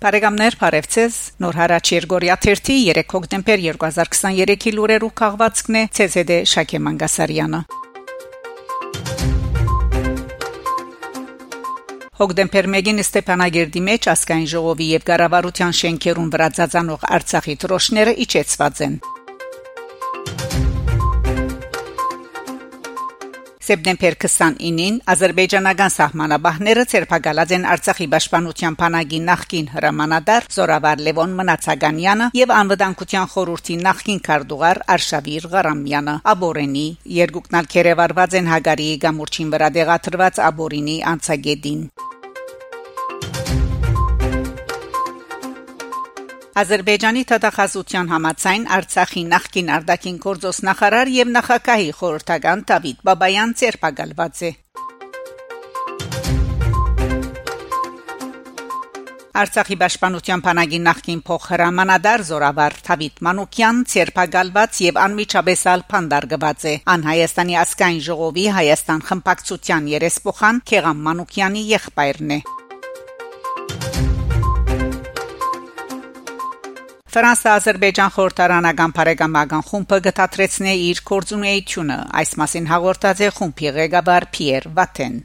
Բարեկամներ 0.00 0.54
Փարեվցես 0.56 1.16
Նոր 1.44 1.56
հարաճ 1.60 1.88
Երգորիա 1.92 2.36
3 2.40 2.60
3 2.68 3.02
հոկտեմբեր 3.10 3.62
2023-ի 3.66 4.70
լուրերով 4.78 5.12
քաղվածքն 5.20 5.76
է 5.76 5.82
ՑՍԴ 6.04 6.38
Շակե 6.52 6.80
Մանգասարյանը 6.86 7.60
Հոկտեմբեր 12.22 12.70
1-ին 12.80 13.04
Ստեփանագերդի 13.04 13.84
մեջ 13.90 14.08
ասկայն 14.16 14.50
ժողովի 14.56 14.90
եւ 14.96 15.06
ղարավարության 15.12 15.78
շենքերուն 15.84 16.32
վրա 16.32 16.48
ծածանող 16.60 17.08
Արցախի 17.20 17.60
տրոշները 17.60 18.16
իջեցված 18.24 18.84
են 18.88 18.96
Սեպտեմբեր 23.70 24.14
29-ին 24.22 24.96
ազերբայջանական 25.12 25.92
սահմանաբահները 25.94 26.84
ցերփակալած 26.90 27.52
են 27.54 27.66
Արցախի 27.74 28.08
պաշտպանության 28.14 28.78
բանակի 28.80 29.20
նախկին 29.28 29.70
հրամանատար 29.76 30.48
Զորավար 30.56 31.04
Լևոն 31.06 31.38
Մնացականյանը 31.38 32.28
եւ 32.40 32.54
անվտանգության 32.58 33.32
խորհրդի 33.36 33.78
նախկին 33.86 34.20
քարտուղար 34.26 34.84
Արշավիր 34.98 35.50
Ղարամյանը 35.54 36.18
Աբորենի 36.34 36.86
երկուքնալ 37.22 37.74
քերեվարված 37.78 38.38
են 38.42 38.54
Հագարիի 38.56 39.00
գամուրջին 39.06 39.54
վրա 39.54 39.74
դեղաթրված 39.78 40.46
Աբորինի 40.50 41.02
անցագետին 41.14 41.84
Ադրբեջանի 46.58 47.20
թաթախազության 47.30 48.08
համացայն 48.10 48.64
Արցախի 48.74 49.20
նախկին 49.30 49.68
արտաքին 49.70 50.16
գործոս 50.24 50.58
նախարար 50.66 51.10
եւ 51.14 51.28
նախագահի 51.36 51.92
խորհրդական 51.98 52.64
Դավիթ 52.70 53.04
Բաբայան 53.06 53.52
ցերպակալված 53.60 54.42
է 54.48 54.50
Արցախի 59.40 59.76
պաշտպանության 59.80 60.42
բանակի 60.44 60.80
նախկին 60.90 61.20
փոխհրամանատար 61.30 62.24
Զորավար 62.30 62.78
Թավիթ 62.90 63.22
Մանուկյան 63.30 63.82
ցերպակալված 63.94 64.80
եւ 64.90 64.98
անմիջաբեսալ 65.06 65.84
փանդարգված 65.94 66.66
է 66.66 66.74
ան 66.98 67.06
Հայաստանի 67.14 67.60
ասկայն 67.62 68.00
ժողովի 68.10 68.48
Հայաստան 68.58 69.04
խմբակցության 69.10 69.92
երեսփոխան 69.94 70.64
Քեղամ 70.72 71.06
Մանուկյանի 71.06 71.68
եղբայրն 71.78 72.34
է 72.36 72.46
Ֆրանսա-Ադրբեջան 77.10 78.10
խորհրդարանական 78.14 78.92
բարեկամական 78.94 79.64
խումբը 79.66 79.96
գտածրեցնե 80.04 80.74
իր 80.90 81.00
կորձունեությունը 81.10 81.96
այս 82.20 82.30
մասին 82.42 82.68
հաղորդած 82.70 83.22
է 83.26 83.30
խումբի 83.38 83.72
ղեկավար 83.78 84.26
Պիեր 84.36 84.68
Վատեն 84.76 85.16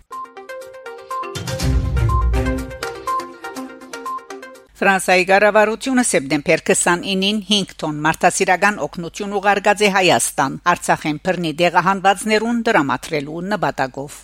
Ֆրանսիայի 4.82 5.28
կառավարությունը 5.30 6.10
սեպտեմբեր 6.10 6.68
29-ին 6.74 7.44
5 7.54 7.80
տոն 7.86 8.00
մարդասիրական 8.10 8.82
օգնություն 8.90 9.36
ուղարկած 9.38 9.86
է 9.86 9.92
Հայաստան 10.02 10.62
Արցախեն 10.74 11.20
բռնի 11.30 11.54
դեղահանվածներուն 11.62 12.66
դրամատրելու 12.66 13.44
նպատակով 13.54 14.18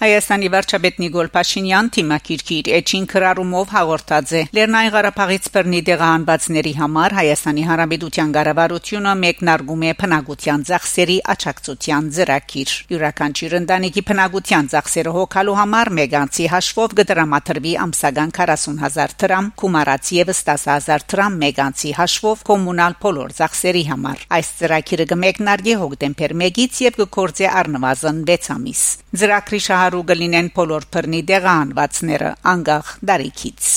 Հայաստանի 0.00 0.48
վարչապետ 0.48 1.00
Նիկոլ 1.02 1.26
Փաշինյան 1.34 1.88
թիմակիրքի 1.92 2.56
իր 2.60 2.68
էջին 2.76 3.06
քրարումով 3.10 3.72
հաղորդած 3.74 4.30
է. 4.32 4.40
Լեռնային 4.56 4.92
Ղարաբաղից 4.94 5.48
բռնի 5.52 5.80
դեղահանվածների 5.88 6.72
համար 6.78 7.14
Հայաստանի 7.18 7.64
Հանրապետության 7.68 8.32
ղարավարությունը 8.36 9.12
մեկնարկում 9.20 9.84
է 9.84 9.92
փնագության 10.00 10.64
ծախսերի 10.70 11.16
աճակցության 11.34 12.08
ծրագիր 12.16 12.72
յուրաքանչյուր 12.94 13.56
ընտանիքի 13.60 14.04
փնագության 14.08 14.70
ծախսերը 14.72 15.12
հոգալու 15.20 15.58
համար 15.60 15.92
մեգանցի 16.00 16.48
հաշվով 16.54 16.96
կդրամատրվի 16.96 17.74
ամսական 17.84 18.34
40000 18.40 19.14
դրամ 19.20 19.52
կումարած 19.60 20.14
եւս 20.16 20.42
10000 20.48 21.06
դրամ 21.12 21.38
մեգանցի 21.44 21.94
հաշվով 22.00 22.46
կոմունալ 22.48 22.98
բոլոր 23.04 23.36
ծախսերի 23.36 23.84
համար 23.92 24.24
այս 24.40 24.50
ծրագիրը 24.64 25.08
կմեկնարկի 25.12 25.78
հոկտեմբեր 25.84 26.36
1-ից 26.40 26.82
եւ 26.88 26.98
կկործի 27.04 27.52
առնվազն 27.60 28.24
6 28.30 28.52
ամիս 28.56 28.82
ծրագրի 29.20 29.60
շահ 29.66 29.89
հարու 29.90 30.06
գլինեն 30.06 30.48
բոլոր 30.54 30.84
բռնի 30.94 31.20
դեղանվածները 31.26 32.28
անգախ 32.46 32.90
դարիքից 33.10 33.70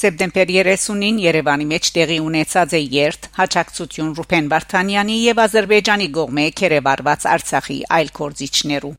Սեպտեմբեր 0.00 0.52
30-ին 0.54 1.18
Երևանի 1.24 1.66
մեջ 1.72 1.90
տեղի 1.98 2.20
ունեցած 2.28 2.76
է 2.78 2.82
երթ 2.94 3.28
հաջակցություն 3.40 4.14
Ռուփեն 4.20 4.54
Վարդանյանի 4.54 5.18
եւ 5.26 5.42
Ադրբեջանի 5.50 6.08
կողմէ 6.20 6.46
կերեվարված 6.62 7.30
Արցախի 7.34 7.82
այլ 7.98 8.14
կորզիչներու 8.20 8.94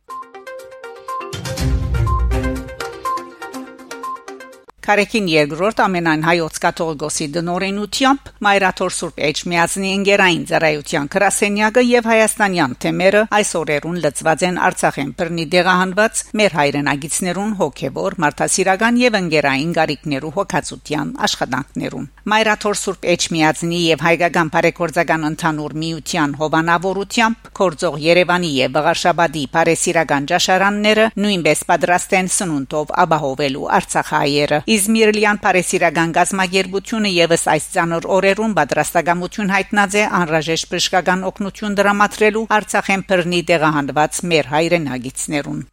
Կարեկին 4.92 5.28
երկրորդ 5.32 5.78
ամենայն 5.86 6.24
հայոց 6.26 6.58
կաթողիկոսի 6.64 7.26
դնորենությամբ 7.32 8.30
Մայրաթոր 8.44 8.94
Սուրբ 8.96 9.20
Էջմիածնի 9.28 9.92
ընկերային 9.98 10.42
ծառայության 10.50 11.06
քրասենյակը 11.14 11.84
եւ 11.88 12.10
հայաստանյան 12.12 12.74
թեմերը 12.84 13.22
այս 13.38 13.52
օրերուն 13.62 14.02
լծված 14.04 14.44
են 14.50 14.60
Արցախեն 14.68 15.14
բռնի 15.22 15.46
դեղահանված 15.56 16.24
մեր 16.42 16.56
հայրենագիցներուն 16.60 17.54
հոգեվոր 17.62 18.18
մարդասիրական 18.26 19.00
եւ 19.00 19.18
ընկերային 19.22 19.72
գարիկներու 19.80 20.34
հոգացության 20.42 21.16
աշխատանքներուն 21.32 22.10
Մայրաթոր 22.32 22.76
Սուրբ 22.82 23.08
Էջմիածնի 23.16 23.80
եւ 23.82 24.06
հայկական 24.06 24.52
բարեգործական 24.58 25.24
ընդհանուր 25.32 25.78
միության 25.86 26.36
հովանավորությամբ 26.42 27.50
կորձող 27.62 27.98
Երևանի 28.12 28.52
եւ 28.60 28.76
Բաղարշաբադի 28.76 29.46
բարեսիրական 29.56 30.30
ճաշարանները 30.32 31.08
նույնպես 31.22 31.66
պատրաստ 31.72 32.16
են 32.20 32.32
սնունդով 32.36 32.94
ապահովելու 33.06 33.72
Արցախայերը 33.82 34.62
Իզմիրլյան 34.82 35.38
Փարեսիրական 35.44 36.14
գազագերբությունը 36.16 37.10
եւս 37.14 37.44
այս 37.54 37.68
ցանոր 37.76 38.08
օրերուն 38.16 38.56
պատրաստակամություն 38.58 39.54
հայտնած 39.56 39.98
է 40.02 40.06
անհրաժեշտ 40.22 40.72
բժշկական 40.72 41.28
օգնություն 41.30 41.78
դրամատրելու 41.82 42.44
Արցախեն 42.58 43.06
բռնի 43.12 43.44
տեղահանված 43.52 44.24
մեր 44.34 44.52
հայրենագիցներուն 44.56 45.64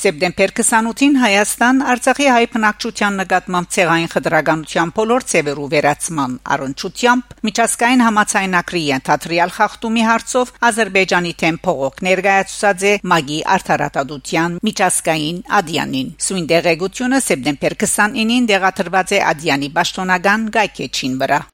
Սեպտեմբեր 0.00 0.52
28-ին 0.56 1.16
Հայաստան 1.20 1.80
Արցախի 1.92 2.28
հայ 2.32 2.44
բնակչության 2.54 3.18
նկատմամբ 3.20 3.68
ցեղային 3.74 4.08
խտրականության 4.14 4.92
բոլոր 4.96 5.26
ցևերու 5.32 5.66
վերացման 5.74 6.38
առընչությամբ 6.54 7.34
միջազգային 7.48 8.04
համացայնակրի 8.06 8.82
ենթադրյալ 8.86 9.54
խախտումի 9.58 10.06
հարցով 10.08 10.52
Ադրբեջանի 10.70 11.36
թեմ 11.44 11.60
փողոք 11.68 12.02
ներկայացուցած 12.08 12.84
է 12.88 12.96
Մագի 13.12 13.40
արտարատադության 13.60 14.60
միջազգային 14.70 15.42
ադյանին։ 15.60 16.14
Սույն 16.30 16.52
դեղեցությունը 16.54 17.24
սեպտեմբեր 17.28 17.76
29-ին 17.84 18.52
դեղաթրված 18.54 19.18
է 19.20 19.26
ադյանի 19.34 19.74
պաշտոնական 19.76 20.54
գայքեչին 20.56 21.20
վրա։ 21.24 21.44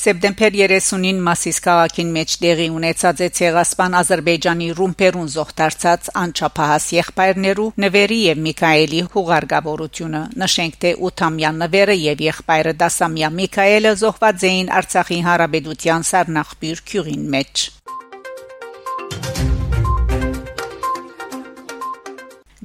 Սեպտեմբեր 0.00 0.54
30-ին 0.56 1.18
Մասիս 1.20 1.58
քաղաքին 1.60 2.12
մեջ 2.14 2.34
տեղի 2.40 2.66
ունեցած 2.72 3.18
է 3.20 3.26
ցեղասպան 3.36 3.96
Ադրբեջանի 3.98 4.68
ռումպերուն 4.78 5.26
զոհտարցած 5.34 6.06
անչափահաս 6.20 6.86
եղբայրներու 6.96 7.66
Նվերի 7.84 8.20
եւ 8.20 8.40
Միքայելի 8.46 9.02
հուղարկավորությունը 9.14 10.22
նշենք 10.40 10.78
թե 10.84 10.92
8-ամյա 11.10 11.50
Նվերը 11.58 11.96
եւ 12.00 12.22
եղբայրը 12.26 12.72
10-ամյա 12.80 13.30
Միքայելը 13.40 13.92
զոհված 14.00 14.46
էին 14.50 14.72
Արցախի 14.80 15.18
հարաբերության 15.28 16.06
Սարնախբյուր 16.10 16.82
քյուրին 16.88 17.28
մեջ 17.36 17.66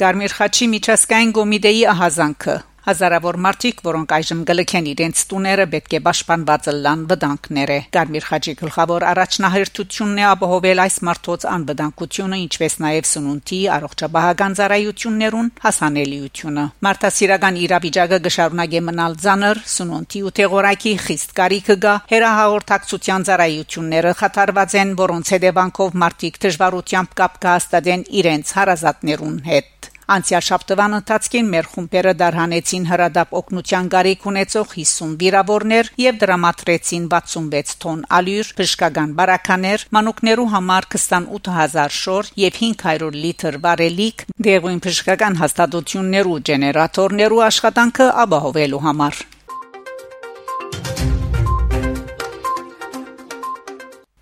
Գարմիր 0.05 0.37
Խաչի 0.39 0.71
միջազգային 0.77 1.35
կոմիտեի 1.35 1.83
ահազանգը 1.95 2.55
Հազարավոր 2.85 3.37
մարդիկ, 3.41 3.79
որոնք 3.81 4.11
այժմ 4.15 4.41
գլքեն 4.45 4.87
իրենց 4.91 5.21
տուները, 5.29 5.65
պետք 5.73 5.93
է 5.97 5.99
պաշտպանված 6.05 6.67
լան 6.85 7.05
վտանգները։ 7.09 7.77
Գարմիր 7.95 8.25
Խաչի 8.29 8.53
գլխավոր 8.59 9.05
առաջնահերթությունն 9.09 10.21
է 10.21 10.25
ապահովել 10.29 10.81
այս 10.85 10.97
մարդոց 11.09 11.47
անվտանգությունը, 11.55 12.39
ինչպես 12.45 12.77
նաև 12.85 13.09
սնունդի, 13.09 13.61
առողջապահական 13.75 14.57
ծառայություններուն 14.61 15.49
հասանելիությունը։ 15.65 16.65
Մարդասիրական 16.85 17.59
իրավիճակը 17.65 18.19
գշարունակե 18.29 18.81
մնալ 18.85 19.19
ցաներ, 19.25 19.61
սնունդի 19.75 20.23
ու 20.29 20.33
թեղորակի 20.45 20.95
խիստ 21.09 21.37
կարիքը 21.41 21.77
գա։ 21.85 21.95
Հերահաղորդակցության 22.13 23.29
ծառայությունները 23.31 24.17
խաթարված 24.21 24.77
են, 24.85 24.97
որոնց 25.01 25.33
հետևանքով 25.35 26.01
մարդիկ 26.05 26.43
դժվարությամբ 26.45 27.15
կապ 27.25 27.39
կհաստատեն 27.45 28.09
իրենց 28.21 28.53
հարազատներուն 28.59 29.39
հետ։ 29.49 29.74
Անցյալ 30.05 30.43
շաբթվան 30.45 30.95
ընթացքին 30.99 31.47
մեր 31.49 31.67
խումբերը 31.71 32.11
դարհանեցին 32.19 32.83
հրադապ 32.91 33.31
օկնության 33.39 33.87
գարիք 33.95 34.27
ունեցող 34.31 34.67
50 34.75 35.15
վիրավորներ 35.23 35.89
եւ 36.03 36.19
դրամատրեցին 36.23 37.07
66 37.15 37.73
տոն 37.85 38.05
ալյուր, 38.19 38.53
բժշկական 38.61 39.17
բարականեր, 39.17 39.87
մանուկներու 39.97 40.49
համար 40.53 40.89
28000 40.93 41.99
շոր 42.05 42.33
եւ 42.45 42.59
500 42.61 43.21
լիտր 43.25 43.61
վարելիք, 43.65 44.27
դեղույն 44.49 44.83
բժշկական 44.85 45.39
հաստատություններու 45.41 46.41
ջեներատորներու 46.51 47.47
աշխատանքը 47.49 48.11
ապահովելու 48.25 48.85
համար։ 48.85 49.25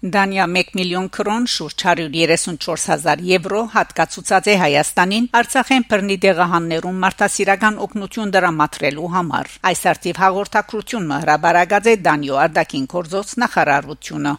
Դանիա 0.04 0.46
1 0.60 0.74
միլիոն 0.76 1.06
կրոն 1.16 1.46
շուրջ 1.48 1.84
134000 1.88 3.22
եվրո 3.24 3.62
հատկացուցած 3.76 4.50
է 4.52 4.56
Հայաստանին 4.60 5.30
Արցախեն 5.40 5.86
բռնի 5.94 6.18
դեղահաններում 6.26 6.98
մարդասիրական 7.06 7.78
օգնություն 7.86 8.34
դրամատրելու 8.36 9.12
համար։ 9.14 9.54
Այս 9.72 9.84
արտիվ 9.94 10.20
հաղորդակցությունը 10.24 11.22
հրաբարագած 11.24 11.88
է 11.94 11.96
Դանիո 12.10 12.42
Արդակին 12.48 12.90
կորզոց 12.96 13.38
նախարարությունը։ 13.46 14.36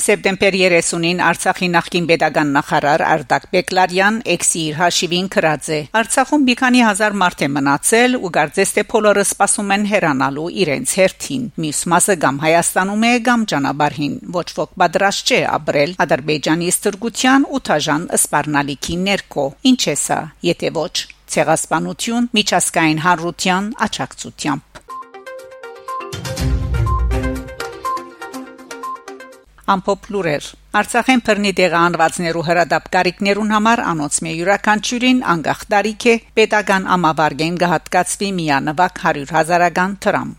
Սեպտեմբեր 0.00 0.56
30-ին 0.56 1.18
Արցախի 1.20 1.66
նախկին 1.74 2.06
pedagogan 2.08 2.52
նախարար 2.54 3.02
Արտակ 3.04 3.42
Բեկլարյան 3.52 4.20
էքսի 4.34 4.62
իր 4.70 4.78
հաշիվին 4.80 5.28
գրած 5.34 5.68
է. 5.76 5.80
Արցախում 6.00 6.46
մի 6.48 6.54
քանի 6.60 6.80
հազար 6.86 7.18
մարդ 7.22 7.44
է 7.44 7.48
մնացել 7.56 8.16
ու 8.20 8.32
գարձես 8.36 8.74
թե 8.76 8.84
բոլորը 8.94 9.24
սպասում 9.28 9.74
են 9.76 9.86
հեռանալու 9.92 10.48
իրենց 10.64 10.96
հերթին։ 11.00 11.44
Մյուս 11.60 11.82
մասը 11.92 12.16
կամ 12.24 12.42
Հայաստանում 12.46 13.06
է 13.10 13.12
կամ 13.28 13.46
ճանապարհին։ 13.52 14.18
Ոչ 14.40 14.48
ոք 14.60 14.74
պատրաստ 14.80 15.30
չէ 15.30 15.40
ապրել 15.60 15.96
Ադրբեջանի 16.06 16.74
ստրգության 16.80 17.48
ու 17.50 17.62
թաժան 17.68 18.10
սպառնալիքի 18.20 19.00
ներքո։ 19.04 19.46
Ինչ 19.70 19.82
է 19.84 19.96
սա, 20.06 20.20
եթե 20.50 20.74
ոչ 20.80 20.94
ցեղասպանություն 21.30 22.26
միջազգային 22.40 23.04
հանրության 23.04 23.70
աճակցությամբ 23.86 24.69
ամփոփ 29.74 30.10
լուրեր 30.14 30.50
Արցախեն 30.80 31.22
բռնի 31.26 31.52
տեղանվածներու 31.60 32.44
հրադապ 32.50 32.84
կարիքներուն 32.96 33.54
համար 33.56 33.82
անոնց 33.92 34.20
մե 34.26 34.34
յուրաքանչյուրին 34.40 35.24
անկախ 35.34 35.64
տարիք 35.74 36.06
է 36.12 36.14
pedagogan 36.38 36.86
ամավարգեն 36.98 37.58
գահատկացվի 37.64 38.30
միանվակ 38.40 39.02
100 39.10 39.34
հազարական 39.38 39.98
դրամ 40.06 40.30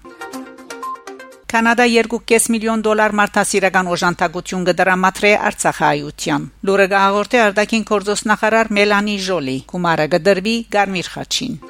Կանադա 1.51 1.85
2.5 1.91 2.45
միլիոն 2.53 2.83
դոլար 2.85 3.15
մարդասիրական 3.19 3.89
օժանդակություն 3.91 4.63
կդրամատրե 4.69 5.31
Արցախայության։ 5.49 6.47
Լուրը 6.69 6.87
գաղորդե 6.95 7.43
Արտակին 7.49 7.85
կորձոսնախարար 7.91 8.73
Մելանի 8.79 9.19
Ժոլի։ 9.27 9.59
Կումարը 9.75 10.09
կդրվի 10.15 10.57
Գարմիր 10.77 11.13
Խաչին։ 11.17 11.61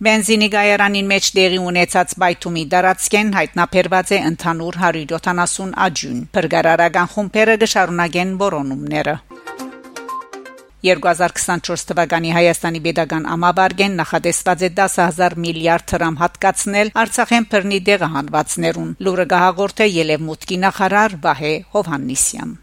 Բենզինի 0.00 0.46
գայարանին 0.52 1.08
մեջ 1.10 1.26
դեղի 1.36 1.56
ունեցած 1.70 2.12
բայթումի 2.22 2.62
դարածքեն 2.72 3.32
հայտնաբերված 3.36 4.12
է 4.16 4.20
ընդհանուր 4.30 4.78
170 4.84 5.74
աջուն։ 5.86 6.22
Բրգարարական 6.36 7.10
խումբերը 7.14 7.56
գշարունակեն 7.64 8.32
բորոնումները։ 8.40 9.14
2024 10.88 11.84
թվականի 11.90 12.32
Հայաստանի 12.38 12.82
pedagogan 12.88 13.28
ամաբարգեն 13.36 14.00
նախադեсված 14.00 14.64
է 14.64 14.72
10000 14.80 15.38
միլիարդ 15.44 15.86
դրամ 15.92 16.18
հատկացնել 16.22 16.94
Արցախեն 17.04 17.50
բռնի 17.52 17.82
դեղահանվածներուն։ 17.90 18.96
Լուրը 19.04 19.30
գահաղորդ 19.36 19.84
է 19.84 19.92
Ելևմուտքի 20.00 20.60
նախարար 20.64 21.20
Վահե 21.28 21.54
Հովհաննիսյան։ 21.76 22.58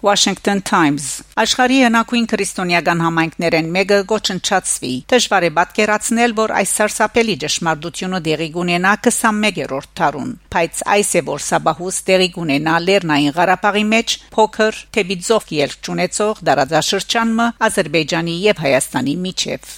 Washington 0.00 0.62
Times. 0.62 1.06
Աշխարհի 1.42 1.78
հնակույն 1.84 2.26
քրիստոնեական 2.30 3.00
համայնքներեն 3.02 3.70
մեկը 3.74 3.98
գոչնչացվի 4.12 4.92
դժվար 5.12 5.46
է 5.48 5.50
պատկերացնել 5.56 6.34
որ 6.38 6.54
այս 6.60 6.74
սարսափելի 6.78 7.34
ճշմարտությունը 7.44 8.20
դեղի 8.28 8.48
կունենա 8.58 8.92
21-րդ 9.08 9.90
դարուն 10.02 10.30
բայց 10.54 10.84
այս 10.94 11.10
է 11.18 11.24
որ 11.32 11.44
սաբահուս 11.48 12.00
դեղի 12.12 12.30
կունենա 12.38 12.76
Լեռնային 12.86 13.36
Ղարաբաղի 13.40 13.84
մեջ 13.96 14.16
փոքր 14.38 14.80
թեբիձով 14.98 15.52
ելք 15.58 15.92
ունեցող 15.98 16.46
դարաձաշրջանը 16.52 17.50
Ադրբեջանի 17.68 18.40
եւ 18.46 18.64
Հայաստանի 18.68 19.20
միջև 19.26 19.76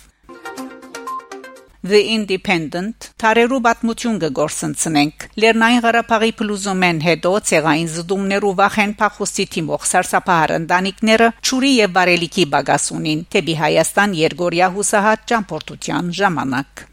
The 1.80 1.96
Independent 2.12 3.06
Թարերու 3.22 3.58
պատմություն 3.64 4.16
կգործընծնենք 4.20 5.24
Լեռնային 5.40 5.80
Ղարաբաղի 5.86 6.34
փլուզումեն 6.40 7.00
հետո 7.06 7.32
ցեղային 7.50 7.88
զդումներու 7.94 8.50
վախեն 8.58 8.92
փախուստի 9.00 9.46
թիմող 9.54 9.86
սարսափահար 9.92 10.54
ընտանիքները 10.58 11.30
ճուրի 11.40 11.72
եւ 11.78 11.96
բարելիքի 11.96 12.46
բագասունին 12.52 13.24
թեպի 13.32 13.56
Հայաստան 13.64 14.16
Երգորիա 14.20 14.70
հուսահատ 14.76 15.26
ճամփորդության 15.32 16.14
ժամանակ 16.20 16.86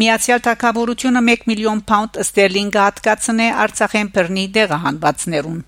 Միացյալ 0.00 0.44
Թագավորությունը 0.48 1.26
1 1.36 1.48
միլիոն 1.52 1.86
պաունդ 1.92 2.20
ստերլինգ 2.24 2.84
հատկացնե 2.86 3.54
Արցախեն 3.66 4.14
բռնի 4.16 4.50
դեղահանվածներուն 4.56 5.60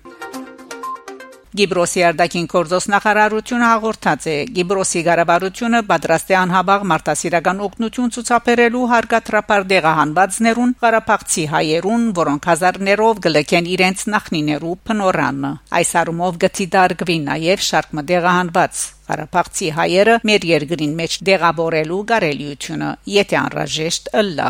Գիբրոսի 1.59 2.03
արտաքին 2.09 2.47
կորձոս 2.53 2.85
նախարարությունը 2.93 3.69
հաղորդած 3.69 4.27
է. 4.29 4.37
Գիբրոսի 4.59 5.01
ղարաբարությունը 5.09 5.81
պատրաստ 5.89 6.29
է 6.31 6.37
անհաբաղ 6.39 6.85
մարտահրավերական 6.93 7.63
օգնություն 7.67 8.13
ցուցաբերելու 8.15 8.85
հարգատրապար 8.93 9.67
դեղահանվածներուն 9.73 10.75
Ղարաբաղցի 10.83 11.45
հայերուն, 11.55 12.05
որոնք 12.19 12.49
հազարներով 12.53 13.23
գլեկեն 13.27 13.71
իրենց 13.75 14.05
նախնիներու 14.15 14.77
փնորանը։ 14.89 15.53
Այս 15.79 15.91
առումով 16.03 16.39
գտի 16.45 16.69
դարգվի 16.79 17.19
նաև 17.27 17.67
շարք 17.69 17.99
մդեղահանված 17.99 18.87
Ղարաբաղցի 19.09 19.69
հայերը 19.79 20.17
մեր 20.29 20.49
երկրին 20.53 20.97
մեջ 20.99 21.19
դեղավորելու 21.29 22.01
գարելիությունը, 22.13 22.91
եթե 23.19 23.39
անհրաժեշտ 23.43 24.11
ըլլա։ 24.23 24.49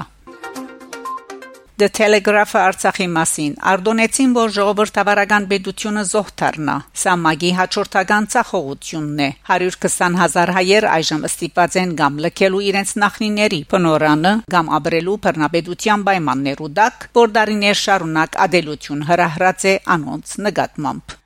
The 1.78 1.86
Telegraph-ը 1.94 2.58
Արցախի 2.58 3.04
մասին. 3.14 3.52
Արդոնեցին, 3.70 4.30
որ 4.34 4.48
ժողովրդավարական 4.56 5.44
պետությունը 5.52 6.02
զոհ 6.10 6.32
դառնա։ 6.40 6.74
Սա 7.02 7.12
մագի 7.22 7.52
հաջորդական 7.58 8.26
ցախողությունն 8.32 9.20
է։ 9.22 9.28
120.000 9.50 10.52
հայեր 10.56 10.86
այժմ 10.94 11.22
ստիպված 11.28 11.76
են 11.82 11.92
կամ 12.02 12.18
լքելու 12.24 12.64
իրենց 12.70 12.96
նախնիների 13.04 13.60
բնորանը 13.70 14.34
կամ 14.56 14.72
ապրելու 14.80 15.16
բռնապետության 15.28 16.04
պայմաններու 16.10 16.72
դակ, 16.82 17.08
որ 17.22 17.32
դարիներ 17.38 17.80
շարունակ 17.84 18.42
ադելություն 18.48 19.06
հրահրած 19.14 19.70
է 19.70 19.78
անոնց 19.94 20.36
նկատմամբ։ 20.48 21.16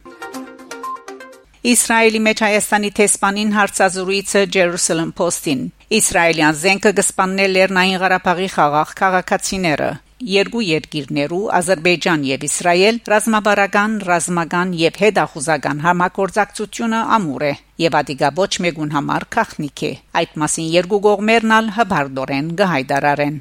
Իսրայելի 1.72 2.20
մեջ 2.28 2.38
Հայաստանի 2.42 2.88
տեսփանին 3.00 3.50
հարցազրույցը 3.56 4.40
Jerusalem 4.52 5.12
Post-ին 5.16 5.60
Իսրայելյան 6.02 6.56
զենքը 6.58 6.90
կսպաննել 6.98 7.52
Լեռնային 7.56 8.00
Ղարաբաղի 8.02 8.48
խաղաղ 8.56 8.96
քաղաքացիները 8.98 9.92
երկու 10.22 10.62
երկիրներու 10.62 11.42
Ադրբեջան 11.58 12.26
եւ 12.28 12.46
Իսրայել 12.48 12.98
ռազմաբարական, 13.12 13.96
ռազմական 14.08 14.74
եւ 14.78 14.98
հետախուզական 15.02 15.84
համագործակցությունը 15.86 17.04
ամուր 17.18 17.46
է 17.50 17.54
եւ 17.86 18.00
ադիգա 18.02 18.34
ոչ 18.42 18.52
մեկուն 18.66 18.92
համար 18.96 19.30
քախնիկ 19.36 19.86
է 19.90 19.94
այդ 20.22 20.36
մասին 20.44 20.74
երկու 20.80 21.04
կողմերն 21.08 21.56
ալ 21.60 21.72
հբարդորեն 21.78 22.52
գահայդարարեն 22.62 23.40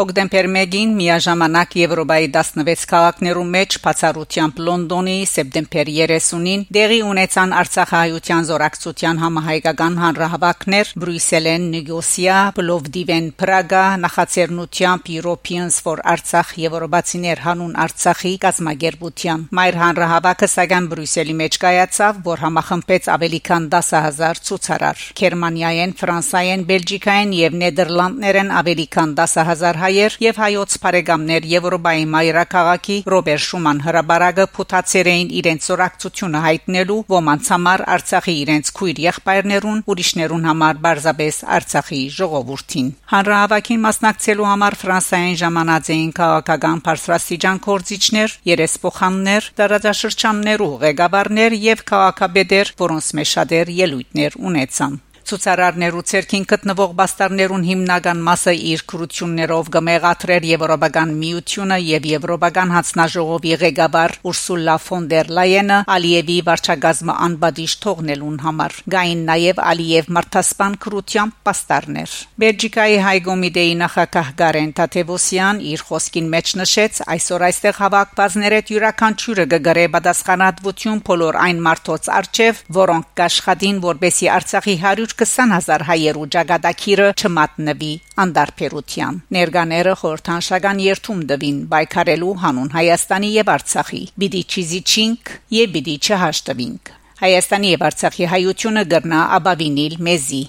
Հոկտեմբեր 0.00 0.46
1-ին 0.48 0.92
միաժամանակ 0.96 1.74
Եվրոպայի 1.76 2.28
16 2.32 2.84
քաղաքներում 2.88 3.48
մեջ 3.52 3.74
բացառությամբ 3.84 4.60
Լոնդոնի 4.64 5.16
սեպտեմբեր 5.28 5.88
30-ին 5.92 6.62
դեղի 6.72 7.00
ունեցան 7.04 7.50
Արցախահայության 7.60 8.46
զորակցության 8.50 9.20
համահայկական 9.20 9.98
հանրահավաքներ 10.00 10.92
Բրյուսելեն, 11.04 11.66
Նիգոսիա, 11.74 12.38
Պլովդիվեն, 12.56 13.26
Պրագա, 13.42 13.82
նախաձեռնությամբ 14.06 15.10
Europeans 15.20 15.76
for 15.84 16.00
Artsakh 16.14 16.54
Եվրոպացիներ 16.64 17.44
հանուն 17.44 17.76
Արցախի 17.84 18.32
կազմակերպության։ 18.46 19.44
Մայր 19.60 19.78
հանրահավաքը 19.84 20.50
սակայն 20.54 20.88
Բրյուսելի 20.94 21.36
մեջ 21.44 21.60
կայացավ, 21.66 22.24
որ 22.30 22.44
համախմբեց 22.46 23.12
ավելի 23.18 23.42
քան 23.50 23.68
10000 23.76 24.42
ցուցարար։ 24.48 25.04
Գերմանիայեն, 25.20 25.94
Ֆրանսայեն, 26.00 26.66
Բելգիկայեն 26.72 27.38
եւ 27.40 27.60
Նեդերլանդներեն 27.60 28.56
ավելի 28.64 28.90
քան 28.96 29.14
10000 29.20 29.89
հայեր 29.90 30.14
եւ 30.22 30.36
հայոց 30.38 30.74
բարեկամներ 30.82 31.46
Եվրոպայի 31.50 32.02
մայրաքաղաքի 32.10 32.96
Ռոբերտ 33.10 33.42
Շուման 33.42 33.78
հրաբարագը 33.86 34.44
փութացեր 34.54 35.10
էին 35.10 35.32
իրենց 35.40 35.66
սորակցությունը 35.66 36.42
հայտնելու 36.44 36.98
ոմանց 37.10 37.50
համար 37.54 37.82
Արցախի 37.94 38.34
իրենց 38.44 38.70
քույր 38.78 39.00
եղբայրներուն, 39.06 39.82
ուրիշներուն 39.90 40.46
համար 40.50 40.80
բարձաբես 40.86 41.40
Արցախի 41.58 42.00
ժողովրդին։ 42.20 42.94
Հանրահավաքին 43.10 43.84
մասնակցելու 43.90 44.48
համար 44.50 44.78
Ֆրանսիային 44.84 45.36
ժամանած 45.42 45.92
էին 45.98 46.14
քաղաքական 46.20 46.82
բարձրաստիճան 46.86 47.62
կորցիչներ, 47.66 48.38
երեսփոխաններ, 48.54 49.52
տարածաշրջաններու 49.58 50.72
ղեկավարներ 50.86 51.60
եւ 51.66 51.86
քաղաքաբեդեր, 51.90 52.74
որոնց 52.86 53.14
մեջ 53.18 53.36
շատեր 53.36 53.78
ելույթներ 53.82 54.42
ունեցան։ 54.50 55.00
Ցուցարարներու 55.30 56.00
ցերքին 56.10 56.44
գտնվող 56.50 56.94
բաստարներուն 56.98 57.64
հիմնական 57.68 58.22
մասը 58.26 58.52
իր 58.70 58.80
քրություններով 58.90 59.68
գմեղատրեր 59.76 60.46
Եվրոպական 60.48 61.12
միությունը 61.20 61.76
եւ 61.86 62.08
Եվրոպական 62.10 62.72
հանձնաժողովի 62.74 63.52
ղեկավար 63.60 64.14
Ուրսուլա 64.30 64.74
ֆոն 64.86 65.06
դեր 65.12 65.30
Լայենը 65.38 65.76
Ալիևի 65.94 66.38
վարչագազմը 66.48 67.16
անբադիշ 67.26 67.76
թողնելուն 67.84 68.40
համար։ 68.46 68.74
Գային 68.94 69.22
նաեւ 69.30 69.62
Ալիև 69.70 70.10
մարտհասpan 70.18 70.74
քրությամբ 70.82 71.38
բաստարներ։ 71.46 72.16
Բելգիկայի 72.42 72.98
հայ 73.06 73.14
կոմիտեի 73.30 73.78
նախակահ 73.84 74.34
Գարեն 74.42 74.74
Տաթևոսյան 74.80 75.62
իր 75.70 75.86
խոսքին 75.90 76.28
մեջ 76.34 76.52
նշեց. 76.64 77.00
Այսօր 77.14 77.46
այստեղ 77.50 77.80
հավաքվածները 77.84 78.60
յուրաքանչյուրը 78.70 79.46
գգրե 79.54 79.86
պատասխանատվություն 79.94 81.00
բոլոր 81.06 81.40
այն 81.46 81.64
մարդոց 81.70 82.10
արչև, 82.18 82.60
որոնք 82.80 83.24
աշխատին 83.30 83.80
որբեսի 83.86 84.30
Արցախի 84.40 84.76
100 84.80 85.19
20000 85.20 85.82
հայերու 85.84 86.28
ճակատագիրը 86.34 87.08
չմատնվի 87.20 87.90
անդարբերության։ 88.24 89.18
Ներկաները 89.36 89.92
խորթանշական 90.02 90.80
երթում 90.84 91.20
դվին 91.32 91.58
բայկարելու 91.74 92.32
հանուն 92.44 92.72
Հայաստանի 92.76 93.30
եւ 93.34 93.52
Արցախի՝ 93.56 94.02
բիդի 94.22 94.42
չիզիչինք 94.54 95.34
եւ 95.58 95.76
բիդի 95.76 95.96
չհաշտվինք։ 96.00 96.94
Հայաստանի 97.20 97.74
եւ 97.74 97.86
Արցախի 97.90 98.30
հայությունը 98.32 98.84
գրնա 98.96 99.20
աբավինիլ 99.36 100.00
մեզի։ 100.08 100.42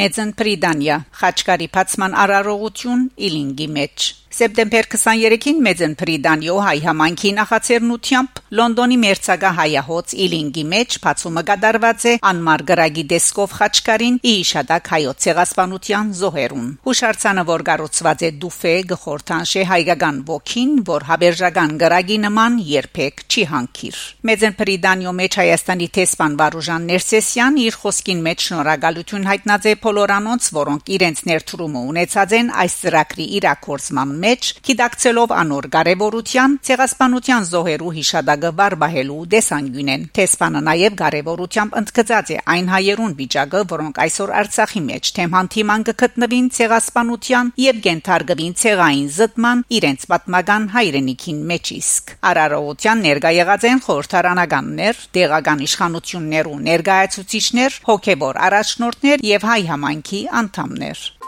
Մեծն 0.00 0.36
Պրիդանյա 0.38 1.02
Խաչկարի 1.20 1.72
Փացման 1.74 2.16
արարողություն 2.24 3.06
Իլինգի 3.30 3.74
մեջ 3.80 4.19
Սեպտեմբեր 4.40 4.86
23-ին 4.88 5.58
Մեծն 5.60 5.94
Պրիդանիո 6.00 6.54
հայ 6.64 6.78
համանքի 6.86 7.30
նախաձեռնությամբ 7.36 8.38
Լոնդոնի 8.56 8.96
մերցակա 9.02 9.48
հայահոց 9.58 10.14
Իլինգի 10.24 10.62
մեջ 10.70 10.94
բացումը 11.04 11.42
կատարված 11.50 12.06
է 12.08 12.14
անմար 12.30 12.64
գրագի 12.70 13.04
դեսկով 13.10 13.52
խաչկարին 13.58 14.16
իշադակ 14.30 14.88
հայոց 14.94 15.26
ցեղասպանության 15.26 16.14
զոհերուն։ 16.20 16.70
Հուշարձանը 16.88 17.44
որ 17.50 17.64
կառուցված 17.68 18.24
է 18.24 18.30
դուֆե 18.40 18.72
գխորտանշե 18.94 19.66
հայկական 19.70 20.22
ոգին, 20.30 20.72
որ 20.88 21.06
հավերժական 21.10 21.76
գրագի 21.84 22.18
նման 22.24 22.58
երբեք 22.70 23.22
չի 23.28 23.46
հանգիր։ 23.52 24.00
Մեծն 24.30 24.58
Պրիդանիո 24.64 25.14
մեջ 25.20 25.38
Հայաստանի 25.40 25.90
տեսփան 26.00 26.40
Վարուժան 26.40 26.90
Ներսեսյան 26.90 27.60
իր 27.68 27.78
խոսքին 27.84 28.24
մեջ 28.30 28.48
շնորհակալություն 28.48 29.30
հայտնած 29.30 29.70
է 29.70 29.76
բոլորանոնց, 29.84 30.50
որոնք 30.60 30.92
իրենց 30.96 31.24
ներդրումը 31.30 31.86
ունեցած 31.92 32.36
են 32.40 32.52
այս 32.64 32.80
ծրագրի 32.80 33.30
իրակորձման 33.40 34.18
մեջ 34.20 34.29
գիտակցելով 34.30 35.32
անոր 35.34 35.66
կարևորության 35.74 36.52
ցեղասպանության 36.68 37.46
զոհերու 37.50 37.92
հիշադակը 37.96 38.50
վարբահելու 38.60 39.18
դեսանգյունեն 39.34 40.04
տեսփանը 40.18 40.60
նաև 40.68 40.96
կարևորությամբ 41.00 41.76
ընդգծած 41.80 42.30
է 42.30 42.38
այն 42.54 42.70
հայերուն 42.74 43.14
վիճակը 43.20 43.62
որոնք 43.72 44.00
այսօր 44.04 44.32
Արցախի 44.40 44.82
մեջ 44.86 45.12
թեման 45.18 45.50
թիման 45.54 45.86
կգտնվին 45.90 46.50
ցեղասպանության 46.60 47.52
եւ 47.64 47.80
գենթարգվին 47.86 48.54
ցեղային 48.62 49.08
զտման 49.18 49.64
իրենց 49.80 50.08
պատմական 50.14 50.68
հայրենիքին 50.76 51.40
մեջ 51.50 51.72
իսկ 51.80 52.14
արարողության 52.30 53.06
ներկա 53.10 53.34
եղած 53.40 53.68
են 53.70 53.84
խորհրդարանականներ 53.90 55.04
տեղական 55.18 55.64
իշխանություններ 55.68 56.52
ու 56.54 56.60
ներկայացուցիչներ 56.70 57.80
հոգեբոր 57.90 58.44
առաջնորդներ 58.50 59.26
եւ 59.34 59.48
հայ 59.50 59.62
համայնքի 59.74 60.22
անդամներ 60.44 61.19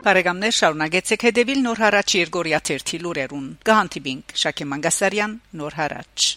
Բարեկամներ 0.00 0.54
շարունակեցեք 0.56 1.24
հետևել 1.28 1.60
Նոր 1.66 1.82
հարաճ 1.84 2.14
Երգորիա 2.16 2.60
1 2.72 2.96
լուրերուն։ 3.04 3.46
Կհանդիպինք 3.68 4.36
Շակե 4.44 4.70
Մանգասարյան 4.72 5.40
Նոր 5.60 5.80
հարաճ 5.84 6.30